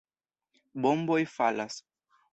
[0.85, 1.81] Bomboj falas.